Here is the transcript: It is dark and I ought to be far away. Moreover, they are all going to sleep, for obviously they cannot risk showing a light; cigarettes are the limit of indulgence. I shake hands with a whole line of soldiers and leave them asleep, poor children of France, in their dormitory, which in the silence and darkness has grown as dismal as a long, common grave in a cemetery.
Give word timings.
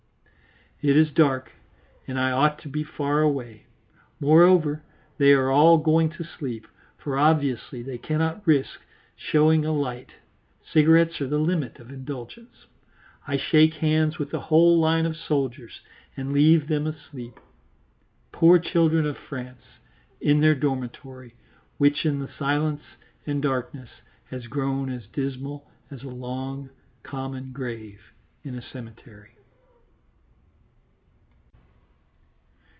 It 0.83 0.97
is 0.97 1.11
dark 1.11 1.51
and 2.07 2.19
I 2.19 2.31
ought 2.31 2.57
to 2.63 2.67
be 2.67 2.83
far 2.83 3.21
away. 3.21 3.67
Moreover, 4.19 4.81
they 5.19 5.31
are 5.31 5.51
all 5.51 5.77
going 5.77 6.09
to 6.17 6.23
sleep, 6.23 6.65
for 6.97 7.19
obviously 7.19 7.83
they 7.83 7.99
cannot 7.99 8.47
risk 8.47 8.81
showing 9.15 9.63
a 9.63 9.71
light; 9.71 10.13
cigarettes 10.65 11.21
are 11.21 11.27
the 11.27 11.37
limit 11.37 11.77
of 11.77 11.91
indulgence. 11.91 12.65
I 13.27 13.37
shake 13.37 13.75
hands 13.75 14.17
with 14.17 14.33
a 14.33 14.39
whole 14.39 14.79
line 14.79 15.05
of 15.05 15.15
soldiers 15.15 15.81
and 16.17 16.33
leave 16.33 16.67
them 16.67 16.87
asleep, 16.87 17.39
poor 18.31 18.57
children 18.57 19.05
of 19.05 19.19
France, 19.19 19.61
in 20.19 20.41
their 20.41 20.55
dormitory, 20.55 21.35
which 21.77 22.07
in 22.07 22.17
the 22.17 22.29
silence 22.39 22.81
and 23.27 23.39
darkness 23.39 23.89
has 24.31 24.47
grown 24.47 24.89
as 24.91 25.05
dismal 25.05 25.69
as 25.91 26.01
a 26.01 26.09
long, 26.09 26.71
common 27.03 27.51
grave 27.51 28.01
in 28.43 28.55
a 28.57 28.63
cemetery. 28.63 29.33